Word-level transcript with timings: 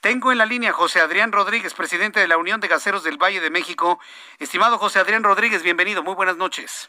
Tengo 0.00 0.30
en 0.30 0.38
la 0.38 0.46
línea 0.46 0.72
José 0.72 1.00
Adrián 1.00 1.32
Rodríguez, 1.32 1.74
presidente 1.74 2.20
de 2.20 2.28
la 2.28 2.38
Unión 2.38 2.60
de 2.60 2.68
Gaseros 2.68 3.02
del 3.02 3.18
Valle 3.18 3.40
de 3.40 3.50
México. 3.50 3.98
Estimado 4.38 4.78
José 4.78 5.00
Adrián 5.00 5.24
Rodríguez, 5.24 5.64
bienvenido. 5.64 6.04
Muy 6.04 6.14
buenas 6.14 6.36
noches. 6.36 6.88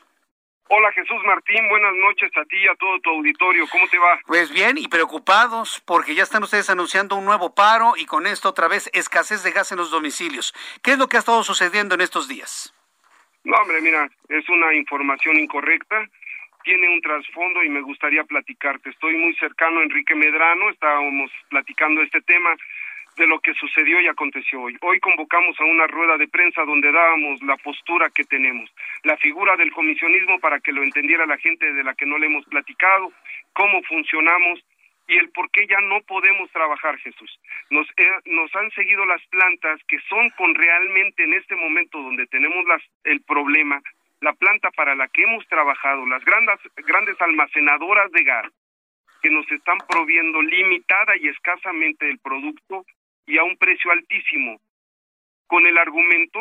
Hola 0.67 0.91
Jesús 0.91 1.17
Martín, 1.25 1.67
buenas 1.67 1.95
noches 1.95 2.29
a 2.37 2.45
ti 2.45 2.57
y 2.57 2.67
a 2.67 2.75
todo 2.75 2.99
tu 2.99 3.09
auditorio. 3.09 3.65
¿Cómo 3.71 3.87
te 3.87 3.97
va? 3.97 4.19
Pues 4.27 4.51
bien 4.53 4.77
y 4.77 4.87
preocupados 4.87 5.81
porque 5.87 6.13
ya 6.13 6.21
están 6.21 6.43
ustedes 6.43 6.69
anunciando 6.69 7.15
un 7.15 7.25
nuevo 7.25 7.55
paro 7.55 7.93
y 7.97 8.05
con 8.05 8.27
esto 8.27 8.49
otra 8.49 8.67
vez 8.67 8.91
escasez 8.93 9.41
de 9.41 9.53
gas 9.53 9.71
en 9.71 9.79
los 9.79 9.89
domicilios. 9.89 10.53
¿Qué 10.83 10.91
es 10.91 10.99
lo 10.99 11.07
que 11.07 11.17
ha 11.17 11.21
estado 11.21 11.41
sucediendo 11.41 11.95
en 11.95 12.01
estos 12.01 12.27
días? 12.27 12.75
No, 13.43 13.57
hombre, 13.57 13.81
mira, 13.81 14.07
es 14.27 14.47
una 14.49 14.75
información 14.75 15.39
incorrecta, 15.39 16.07
tiene 16.63 16.87
un 16.93 17.01
trasfondo 17.01 17.63
y 17.63 17.69
me 17.69 17.81
gustaría 17.81 18.23
platicarte. 18.25 18.91
Estoy 18.91 19.17
muy 19.17 19.33
cercano 19.37 19.79
a 19.79 19.83
Enrique 19.83 20.13
Medrano, 20.13 20.69
estábamos 20.69 21.31
platicando 21.49 22.03
este 22.03 22.21
tema 22.21 22.55
de 23.19 23.27
lo 23.27 23.39
que 23.41 23.53
sucedió 23.53 23.99
y 24.01 24.07
aconteció 24.07 24.61
hoy. 24.61 24.77
Hoy 24.81 24.99
convocamos 25.01 25.59
a 25.59 25.65
una 25.65 25.85
rueda 25.87 26.17
de 26.17 26.29
prensa 26.29 26.63
donde 26.63 26.91
dábamos 26.91 27.43
la 27.43 27.57
postura 27.57 28.09
que 28.09 28.23
tenemos, 28.23 28.73
la 29.03 29.17
figura 29.17 29.57
del 29.57 29.73
comisionismo 29.73 30.39
para 30.39 30.59
que 30.61 30.71
lo 30.71 30.81
entendiera 30.81 31.25
la 31.25 31.37
gente 31.37 31.71
de 31.73 31.83
la 31.83 31.93
que 31.93 32.05
no 32.05 32.17
le 32.17 32.27
hemos 32.27 32.45
platicado, 32.45 33.11
cómo 33.53 33.83
funcionamos 33.83 34.63
y 35.07 35.17
el 35.17 35.29
por 35.31 35.51
qué 35.51 35.67
ya 35.67 35.81
no 35.81 36.01
podemos 36.03 36.49
trabajar, 36.51 36.97
Jesús. 36.99 37.39
Nos, 37.69 37.87
eh, 37.97 38.09
nos 38.25 38.55
han 38.55 38.71
seguido 38.71 39.05
las 39.05 39.21
plantas 39.27 39.81
que 39.87 39.99
son 40.07 40.29
con 40.31 40.55
realmente 40.55 41.23
en 41.23 41.33
este 41.33 41.55
momento 41.55 42.01
donde 42.01 42.25
tenemos 42.27 42.65
las, 42.65 42.81
el 43.03 43.21
problema, 43.21 43.81
la 44.21 44.33
planta 44.33 44.71
para 44.71 44.95
la 44.95 45.09
que 45.09 45.23
hemos 45.23 45.45
trabajado, 45.47 46.05
las 46.07 46.23
grandes, 46.23 46.59
grandes 46.77 47.19
almacenadoras 47.21 48.11
de 48.11 48.23
gas 48.23 48.51
que 49.21 49.29
nos 49.29 49.51
están 49.51 49.79
proviendo 49.89 50.41
limitada 50.41 51.17
y 51.17 51.27
escasamente 51.27 52.09
el 52.09 52.19
producto 52.19 52.85
y 53.29 53.37
a 53.37 53.43
un 53.43 53.55
precio 53.57 53.91
altísimo, 53.91 54.59
con 55.45 55.67
el 55.67 55.77
argumento 55.77 56.39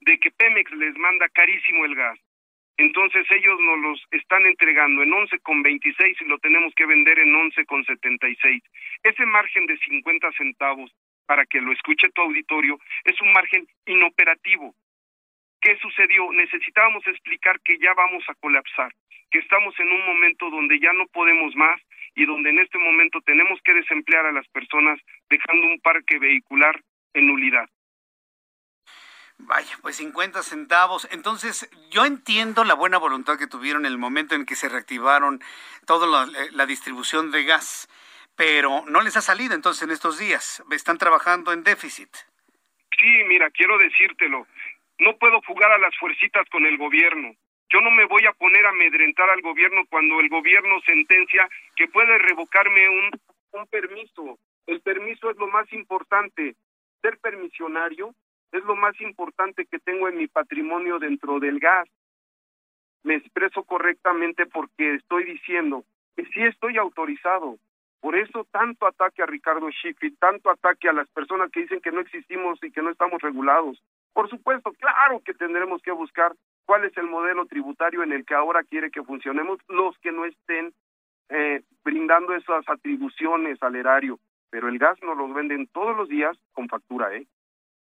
de 0.00 0.18
que 0.18 0.30
Pemex 0.30 0.70
les 0.72 0.96
manda 0.96 1.28
carísimo 1.28 1.84
el 1.84 1.94
gas. 1.94 2.18
Entonces 2.78 3.26
ellos 3.30 3.60
nos 3.60 3.78
los 3.80 4.02
están 4.12 4.46
entregando 4.46 5.02
en 5.02 5.10
11,26 5.10 6.16
y 6.20 6.24
lo 6.24 6.38
tenemos 6.38 6.72
que 6.74 6.86
vender 6.86 7.18
en 7.18 7.34
11,76. 7.34 8.62
Ese 9.02 9.26
margen 9.26 9.66
de 9.66 9.76
50 9.76 10.32
centavos, 10.32 10.90
para 11.26 11.44
que 11.44 11.60
lo 11.60 11.72
escuche 11.72 12.08
tu 12.14 12.22
auditorio, 12.22 12.78
es 13.04 13.20
un 13.20 13.30
margen 13.32 13.66
inoperativo. 13.84 14.74
¿Qué 15.60 15.76
sucedió? 15.78 16.32
Necesitábamos 16.32 17.06
explicar 17.06 17.60
que 17.60 17.78
ya 17.78 17.92
vamos 17.92 18.24
a 18.28 18.34
colapsar, 18.36 18.94
que 19.30 19.40
estamos 19.40 19.78
en 19.78 19.92
un 19.92 20.06
momento 20.06 20.48
donde 20.48 20.78
ya 20.78 20.92
no 20.94 21.06
podemos 21.08 21.54
más 21.56 21.82
y 22.14 22.24
donde 22.24 22.50
en 22.50 22.60
este 22.60 22.78
momento 22.78 23.20
tenemos 23.20 23.60
que 23.62 23.74
desemplear 23.74 24.24
a 24.24 24.32
las 24.32 24.48
personas 24.48 25.00
dejando 25.28 25.66
un 25.66 25.80
parque 25.80 26.18
vehicular 26.18 26.82
en 27.14 27.26
nulidad. 27.26 27.68
Vaya, 29.38 29.76
pues 29.82 29.96
50 29.96 30.42
centavos. 30.42 31.08
Entonces, 31.12 31.70
yo 31.90 32.04
entiendo 32.04 32.64
la 32.64 32.74
buena 32.74 32.98
voluntad 32.98 33.38
que 33.38 33.46
tuvieron 33.46 33.86
en 33.86 33.92
el 33.92 33.98
momento 33.98 34.34
en 34.34 34.44
que 34.44 34.56
se 34.56 34.68
reactivaron 34.68 35.40
toda 35.86 36.06
la, 36.06 36.28
la, 36.50 36.66
distribución 36.66 37.30
de 37.30 37.44
gas, 37.44 37.88
pero 38.36 38.84
no 38.88 39.00
les 39.00 39.16
ha 39.16 39.20
salido 39.20 39.54
entonces 39.54 39.84
en 39.84 39.90
estos 39.90 40.18
días. 40.18 40.62
Están 40.72 40.98
trabajando 40.98 41.52
en 41.52 41.62
déficit. 41.62 42.08
Sí, 42.98 43.24
mira, 43.28 43.48
quiero 43.50 43.78
decírtelo. 43.78 44.46
No 44.98 45.16
puedo 45.18 45.40
jugar 45.42 45.70
a 45.70 45.78
las 45.78 45.96
fuercitas 45.96 46.48
con 46.50 46.66
el 46.66 46.76
gobierno. 46.76 47.32
Yo 47.70 47.80
no 47.80 47.90
me 47.90 48.06
voy 48.06 48.26
a 48.26 48.32
poner 48.32 48.66
a 48.66 48.70
amedrentar 48.70 49.30
al 49.30 49.40
gobierno 49.42 49.84
cuando 49.88 50.18
el 50.18 50.28
gobierno 50.28 50.80
sentencia 50.80 51.48
que 51.76 51.86
puede 51.86 52.18
revocarme 52.18 52.88
un, 52.88 53.10
un 53.52 53.66
permiso. 53.68 54.38
El 54.68 54.82
permiso 54.82 55.30
es 55.30 55.36
lo 55.38 55.48
más 55.48 55.72
importante. 55.72 56.54
Ser 57.00 57.18
permisionario 57.18 58.14
es 58.52 58.62
lo 58.64 58.76
más 58.76 59.00
importante 59.00 59.64
que 59.64 59.78
tengo 59.78 60.08
en 60.08 60.18
mi 60.18 60.28
patrimonio 60.28 60.98
dentro 60.98 61.40
del 61.40 61.58
gas. 61.58 61.88
Me 63.02 63.14
expreso 63.14 63.62
correctamente 63.62 64.44
porque 64.44 64.96
estoy 64.96 65.24
diciendo 65.24 65.84
que 66.14 66.26
sí 66.26 66.42
estoy 66.42 66.76
autorizado. 66.76 67.56
Por 68.00 68.14
eso 68.14 68.46
tanto 68.52 68.86
ataque 68.86 69.22
a 69.22 69.26
Ricardo 69.26 69.70
Schiff 69.70 69.96
tanto 70.18 70.50
ataque 70.50 70.90
a 70.90 70.92
las 70.92 71.08
personas 71.08 71.50
que 71.50 71.60
dicen 71.60 71.80
que 71.80 71.90
no 71.90 72.00
existimos 72.00 72.62
y 72.62 72.70
que 72.70 72.82
no 72.82 72.90
estamos 72.90 73.22
regulados. 73.22 73.82
Por 74.12 74.28
supuesto, 74.28 74.72
claro 74.72 75.22
que 75.24 75.32
tendremos 75.32 75.80
que 75.80 75.92
buscar 75.92 76.34
cuál 76.66 76.84
es 76.84 76.94
el 76.98 77.06
modelo 77.06 77.46
tributario 77.46 78.02
en 78.02 78.12
el 78.12 78.26
que 78.26 78.34
ahora 78.34 78.62
quiere 78.64 78.90
que 78.90 79.02
funcionemos 79.02 79.60
los 79.68 79.96
que 80.00 80.12
no 80.12 80.26
estén 80.26 80.74
eh, 81.30 81.62
brindando 81.82 82.34
esas 82.34 82.68
atribuciones 82.68 83.62
al 83.62 83.74
erario. 83.74 84.18
Pero 84.50 84.68
el 84.68 84.78
gas 84.78 84.98
nos 85.02 85.16
lo 85.16 85.32
venden 85.32 85.66
todos 85.68 85.96
los 85.96 86.08
días 86.08 86.36
con 86.52 86.68
factura, 86.68 87.14
¿eh? 87.14 87.26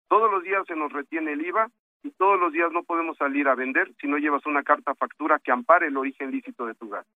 Todos 0.09 0.31
los 0.31 0.43
días 0.43 0.65
se 0.67 0.77
nos 0.77 0.93
retiene 0.93 1.33
el 1.33 1.45
IVA 1.45 1.69
y 2.03 2.11
todos 2.13 2.39
los 2.39 2.53
días 2.53 2.71
no 2.73 2.85
podemos 2.85 3.17
salir 3.17 3.49
a 3.49 3.55
vender 3.55 3.93
si 4.01 4.07
no 4.07 4.19
llevas 4.19 4.47
una 4.47 4.63
carta 4.63 4.95
factura 4.95 5.41
que 5.43 5.53
ampare 5.53 5.89
el 5.89 5.97
origen 5.97 6.31
lícito 6.31 6.67
de 6.67 6.75
tu 6.75 6.89
gas. 6.89 7.07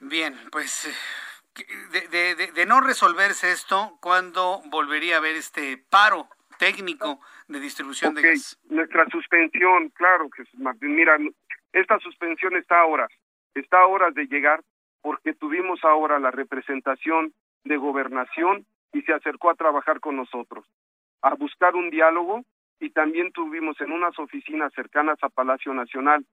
Bien, 0.00 0.34
pues 0.50 0.90
de, 1.90 2.34
de, 2.34 2.52
de, 2.52 2.66
no 2.66 2.80
resolverse 2.80 3.52
esto, 3.52 3.98
¿cuándo 4.00 4.62
volvería 4.66 5.16
a 5.16 5.18
haber 5.18 5.36
este 5.36 5.76
paro 5.76 6.28
técnico 6.58 7.20
de 7.46 7.60
distribución 7.60 8.12
okay. 8.12 8.22
de 8.22 8.30
gas? 8.30 8.58
Nuestra 8.68 9.06
suspensión, 9.10 9.90
claro, 9.90 10.28
Jesús 10.30 10.58
Martín. 10.58 10.96
Mira, 10.96 11.18
esta 11.72 11.98
suspensión 12.00 12.56
está 12.56 12.80
a 12.80 12.86
horas, 12.86 13.10
está 13.54 13.80
a 13.80 13.86
horas 13.86 14.14
de 14.14 14.26
llegar 14.26 14.64
porque 15.02 15.34
tuvimos 15.34 15.84
ahora 15.84 16.18
la 16.18 16.30
representación 16.30 17.32
de 17.64 17.76
gobernación 17.76 18.66
y 18.92 19.02
se 19.02 19.12
acercó 19.12 19.50
a 19.50 19.54
trabajar 19.54 20.00
con 20.00 20.16
nosotros, 20.16 20.66
a 21.22 21.34
buscar 21.34 21.74
un 21.74 21.90
diálogo 21.90 22.42
y 22.80 22.90
también 22.90 23.32
tuvimos 23.32 23.80
en 23.80 23.92
unas 23.92 24.18
oficinas 24.18 24.72
cercanas 24.74 25.18
a 25.22 25.28
Palacio 25.28 25.72
Nacional 25.72 26.24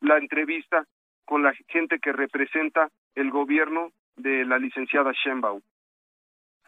la 0.00 0.18
entrevista 0.18 0.84
con 1.24 1.42
la 1.42 1.54
gente 1.68 1.98
que 1.98 2.12
representa 2.12 2.88
el 3.14 3.30
gobierno 3.30 3.92
de 4.16 4.44
la 4.44 4.58
licenciada 4.58 5.12
Sheinbaum. 5.12 5.60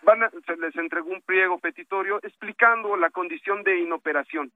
Van 0.02 0.22
a, 0.22 0.30
se 0.30 0.56
les 0.56 0.76
entregó 0.76 1.10
un 1.10 1.22
pliego 1.22 1.58
petitorio 1.58 2.18
explicando 2.22 2.96
la 2.96 3.10
condición 3.10 3.62
de 3.62 3.80
inoperación. 3.80 4.52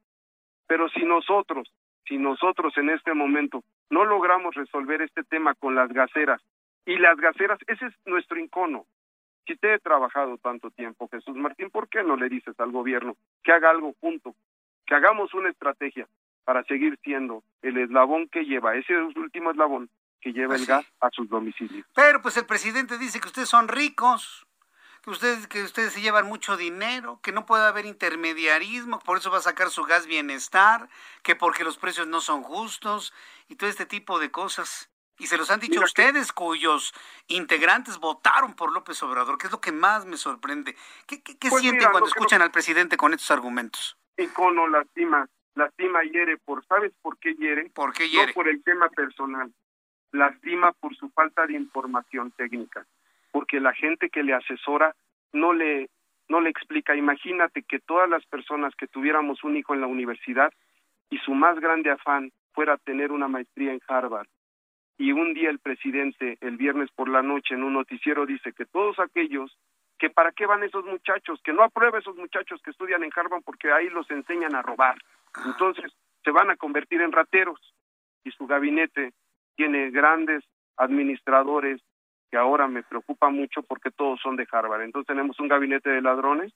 Pero 0.67 0.89
si 0.91 1.05
nosotros, 1.05 1.73
si 2.06 2.19
nosotros 2.19 2.77
en 2.77 2.91
este 2.91 3.15
momento 3.15 3.65
no 3.91 4.05
logramos 4.05 4.55
resolver 4.55 5.03
este 5.03 5.25
tema 5.25 5.55
con 5.55 5.75
las 5.75 5.93
gaseras, 5.93 6.41
y 6.87 6.97
las 6.99 7.17
gaseras, 7.19 7.59
ese 7.67 7.87
es 7.87 7.95
nuestro 8.06 8.39
incono. 8.39 8.84
Si 9.47 9.56
te 9.56 9.75
he 9.75 9.78
trabajado 9.78 10.39
tanto 10.39 10.71
tiempo, 10.71 11.09
Jesús 11.11 11.34
Martín, 11.37 11.71
¿por 11.71 11.89
qué 11.89 12.03
no 12.03 12.17
le 12.17 12.28
dices 12.28 12.59
al 12.61 12.71
gobierno 12.71 13.17
que 13.43 13.53
haga 13.53 13.71
algo 13.71 13.95
junto? 14.01 14.34
Que 14.87 14.95
hagamos 14.95 15.34
una 15.34 15.51
estrategia 15.51 16.06
para 16.45 16.62
seguir 16.65 16.99
siendo 17.03 17.43
el 17.62 17.79
eslabón 17.79 18.29
que 18.29 18.45
lleva, 18.45 18.77
ese 18.77 18.97
último 18.97 19.50
eslabón 19.50 19.89
que 20.21 20.33
lleva 20.33 20.49
Pues 20.49 20.61
el 20.61 20.67
sí. 20.67 20.73
gas 20.73 20.87
a 21.00 21.11
sus 21.11 21.29
domicilios. 21.29 21.87
Pero 21.95 22.21
pues 22.23 22.37
el 22.37 22.47
presidente 22.47 22.99
dice 22.99 23.21
que 23.21 23.29
ustedes 23.29 23.49
son 23.49 23.69
ricos, 23.69 24.47
que 25.03 25.11
ustedes, 25.11 25.47
que 25.47 25.62
ustedes 25.62 25.93
se 25.94 26.03
llevan 26.03 26.26
mucho 26.26 26.56
dinero, 26.56 27.20
que 27.23 27.32
no 27.32 27.47
puede 27.47 27.64
haber 27.64 27.87
intermediarismo, 27.87 28.99
por 29.00 29.19
eso 29.19 29.31
va 29.31 29.38
a 29.38 29.43
sacar 29.43 29.70
su 29.70 29.85
gas 29.85 30.06
bienestar, 30.06 30.88
que 31.23 31.35
porque 31.37 31.64
los 31.64 31.79
precios 31.79 32.06
no 32.06 32.20
son 32.20 32.43
justos 32.43 33.14
y 33.49 33.56
todo 33.56 33.70
este 33.70 33.87
tipo 33.87 34.19
de 34.19 34.31
cosas. 34.31 34.91
Y 35.20 35.26
se 35.26 35.37
los 35.37 35.50
han 35.50 35.61
dicho 35.61 35.75
Mira, 35.75 35.84
ustedes, 35.84 36.32
cuyos 36.32 36.94
integrantes 37.28 37.99
votaron 37.99 38.55
por 38.55 38.72
López 38.72 39.02
Obrador, 39.02 39.37
que 39.37 39.46
es 39.49 39.52
lo 39.52 39.61
que 39.61 39.70
más 39.70 40.06
me 40.06 40.17
sorprende. 40.17 40.75
¿Qué, 41.06 41.22
qué, 41.22 41.37
qué 41.37 41.50
Pues 41.50 41.61
sienten 41.61 41.81
mira, 41.81 41.90
cuando 41.90 42.06
lo 42.06 42.12
escuchan 42.12 42.40
al 42.40 42.50
presidente 42.50 42.96
con 42.96 43.12
estos 43.12 43.31
argumentos? 43.31 43.99
Icono 44.17 44.67
lastima, 44.67 45.28
lastima 45.55 46.02
hiere 46.05 46.38
por, 46.38 46.64
¿sabes 46.64 46.93
por 47.02 47.19
qué 47.19 47.34
hiere? 47.34 47.69
¿Por 47.69 47.93
qué 47.93 48.08
hiere? 48.08 48.28
No 48.28 48.32
por 48.32 48.49
el 48.49 48.62
tema 48.62 48.88
personal, 48.88 49.52
lastima 50.12 50.72
por 50.72 50.96
su 50.96 51.11
falta 51.11 51.46
de 51.46 51.52
información 51.52 52.31
técnica, 52.31 52.87
porque 53.31 53.61
la 53.61 53.75
gente 53.75 54.08
que 54.08 54.23
le 54.23 54.32
asesora 54.32 54.96
no 55.34 55.52
le 55.52 55.90
no 56.28 56.40
le 56.40 56.49
explica. 56.49 56.96
Imagínate 56.96 57.62
que 57.62 57.78
todas 57.78 58.08
las 58.08 58.25
personas 58.25 58.75
que 58.75 58.87
tuviéramos 58.87 59.44
un 59.44 59.56
hijo 59.56 59.75
en 59.75 59.82
la 59.82 59.87
universidad 59.87 60.50
y 61.11 61.19
su 61.19 61.34
más 61.34 61.61
grande 61.61 61.90
afán 61.90 62.32
fuera 62.52 62.78
tener 62.78 63.12
una 63.12 63.28
maestría 63.28 63.73
en 63.73 63.81
Harvard 63.87 64.28
y 65.00 65.12
un 65.12 65.32
día 65.32 65.49
el 65.49 65.61
presidente, 65.61 66.37
el 66.43 66.58
viernes 66.58 66.91
por 66.94 67.08
la 67.08 67.23
noche, 67.23 67.55
en 67.55 67.62
un 67.62 67.73
noticiero 67.73 68.26
dice 68.26 68.52
que 68.52 68.67
todos 68.67 68.99
aquellos 68.99 69.56
que 69.99 70.11
para 70.11 70.31
qué 70.31 70.44
van 70.44 70.62
esos 70.62 70.85
muchachos, 70.85 71.41
que 71.43 71.55
no 71.55 71.62
aprueba 71.62 71.99
esos 71.99 72.17
muchachos 72.17 72.61
que 72.62 72.70
estudian 72.70 73.02
en 73.02 73.11
Harvard 73.17 73.43
porque 73.43 73.73
ahí 73.73 73.88
los 73.88 74.11
enseñan 74.11 74.55
a 74.55 74.61
robar. 74.61 74.99
Entonces 75.47 75.91
se 76.23 76.31
van 76.31 76.50
a 76.50 76.56
convertir 76.56 77.00
en 77.00 77.12
rateros 77.12 77.58
y 78.25 78.31
su 78.32 78.47
gabinete 78.47 79.14
tiene 79.56 79.91
grandes 79.91 80.44
administradores 80.76 81.81
que 82.31 82.37
ahora 82.37 82.69
me 82.69 82.82
preocupa 82.82 83.31
mucho 83.31 83.62
porque 83.62 83.91
todos 83.91 84.20
son 84.20 84.37
de 84.37 84.47
Harvard. 84.52 84.82
Entonces 84.82 85.06
tenemos 85.06 85.41
un 85.41 85.49
gabinete 85.49 85.88
de 85.88 86.02
ladrones 86.02 86.52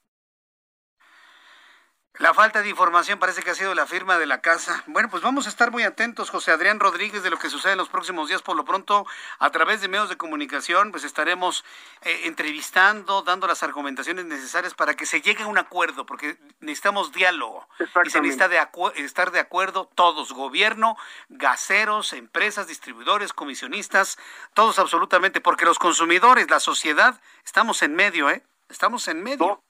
la 2.19 2.33
falta 2.33 2.63
de 2.63 2.69
información 2.69 3.19
parece 3.19 3.43
que 3.43 3.51
ha 3.51 3.55
sido 3.57 3.75
la 3.75 3.87
firma 3.87 4.19
de 4.19 4.27
la 4.27 4.41
casa. 4.41 4.85
Bueno, 4.87 5.09
pues 5.11 5.21
vamos 5.21 5.47
a 5.47 5.49
estar 5.49 5.73
muy 5.73 5.83
atentos, 5.83 6.31
José 6.31 6.53
Adrián 6.53 6.79
Rodríguez, 6.79 7.25
de 7.25 7.31
lo 7.31 7.41
que 7.41 7.51
sucede 7.51 7.73
en 7.73 7.79
los 7.79 7.89
próximos 7.89 8.29
días. 8.29 8.41
Por 8.41 8.55
lo 8.55 8.65
pronto, 8.65 9.05
a 9.41 9.51
través 9.51 9.81
de 9.81 9.89
medios 9.89 10.09
de 10.09 10.17
comunicación, 10.17 10.93
pues 10.93 11.03
estaremos 11.03 11.65
eh, 12.03 12.21
entrevistando, 12.25 13.23
dando 13.23 13.49
las 13.49 13.65
argumentaciones 13.65 14.27
necesarias 14.27 14.75
para 14.75 14.95
que 14.95 15.07
se 15.07 15.23
llegue 15.23 15.43
a 15.43 15.49
un 15.49 15.59
acuerdo, 15.59 16.07
porque 16.07 16.39
necesitamos 16.61 17.11
diálogo. 17.11 17.69
Y 18.05 18.11
se 18.11 18.21
necesita 18.21 18.47
de 18.47 18.61
estar 18.97 19.33
de 19.33 19.41
acuerdo 19.41 19.91
todos, 19.97 20.33
gobierno, 20.33 20.97
gaseros, 21.29 22.13
empresas, 22.13 22.69
distribuidores, 22.69 23.33
comisionistas, 23.33 24.19
todos 24.55 24.79
absolutamente, 24.79 25.41
porque 25.41 25.65
los 25.65 25.81
consumidores, 25.81 26.49
la 26.49 26.61
sociedad, 26.61 27.21
estamos 27.45 27.83
en 27.83 27.97
medio, 27.97 28.31
¿eh? 28.31 28.45
Estamos 28.69 29.09
en 29.09 29.21
medio 29.23 29.64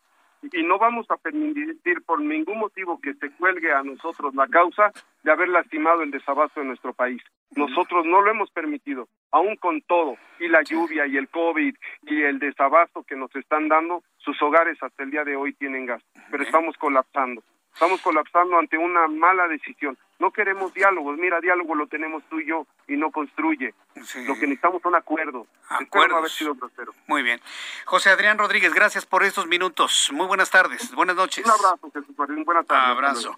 y 0.53 0.63
no 0.63 0.79
vamos 0.79 1.07
a 1.11 1.17
permitir 1.17 2.03
por 2.05 2.21
ningún 2.21 2.59
motivo 2.59 3.01
que 3.01 3.15
se 3.15 3.31
cuelgue 3.33 3.73
a 3.73 3.83
nosotros 3.83 4.35
la 4.35 4.47
causa 4.49 4.93
de 5.23 5.33
haber 5.33 5.49
lastimado 5.49 6.03
el 6.03 6.11
desabasto 6.11 6.61
de 6.61 6.67
nuestro 6.67 6.93
país. 6.93 7.23
Nosotros 7.57 8.05
no 8.05 8.21
lo 8.21 8.31
hemos 8.31 8.51
permitido, 8.51 9.09
aún 9.31 9.57
con 9.57 9.81
todo, 9.83 10.17
y 10.41 10.49
la 10.49 10.63
lluvia 10.63 11.07
y 11.07 11.17
el 11.17 11.29
COVID 11.29 11.75
y 12.03 12.23
el 12.23 12.39
desabasto 12.39 13.05
que 13.05 13.17
nos 13.17 13.35
están 13.37 13.69
dando, 13.69 14.03
sus 14.19 14.41
hogares 14.43 14.77
hasta 14.83 15.05
el 15.05 15.11
día 15.11 15.25
de 15.25 15.37
hoy 15.37 15.53
tienen 15.55 15.87
gas, 15.87 16.03
pero 16.31 16.43
estamos 16.43 16.77
colapsando. 16.77 17.43
Estamos 17.73 18.01
colapsando 18.03 18.57
ante 18.57 18.79
una 18.79 19.09
mala 19.09 19.49
decisión. 19.49 19.99
No 20.19 20.31
queremos 20.31 20.73
diálogos. 20.73 21.19
Mira, 21.19 21.41
diálogo 21.41 21.75
lo 21.75 21.87
tenemos 21.87 22.23
tú 22.31 22.41
y 22.41 22.47
yo 22.47 22.67
y 22.89 22.97
no 22.97 23.11
construye. 23.11 23.75
Lo 23.95 24.35
que 24.35 24.47
necesitamos 24.47 24.81
son 24.83 24.95
acuerdos. 24.95 25.47
Acuerdos. 25.69 26.19
haber 26.19 26.31
sido 26.31 26.55
grosero. 26.55 26.93
Muy 27.07 27.23
bien. 27.23 27.41
José 27.85 28.11
Adrián 28.11 28.39
Rodríguez, 28.39 28.73
gracias 28.73 29.07
por 29.07 29.25
estos 29.25 29.47
minutos. 29.47 30.11
Muy 30.13 30.27
buenas 30.27 30.51
tardes. 30.51 30.95
Buenas 30.95 31.17
noches. 31.17 31.45
Un 31.45 31.51
abrazo, 31.51 31.91
Jesús 31.93 32.17
Martín. 32.17 32.45
Buenas 32.45 32.67
tardes. 32.67 32.89
Abrazo. 32.89 33.37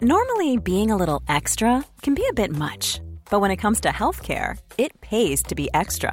Normally, 0.00 0.58
being 0.58 0.90
a 0.90 0.96
little 0.96 1.22
extra 1.28 1.84
can 2.02 2.14
be 2.14 2.26
a 2.28 2.34
bit 2.34 2.50
much. 2.50 3.00
But 3.30 3.40
when 3.40 3.50
it 3.50 3.56
comes 3.56 3.80
to 3.82 3.88
healthcare, 3.88 4.58
it 4.76 5.00
pays 5.00 5.42
to 5.44 5.54
be 5.54 5.70
extra. 5.72 6.12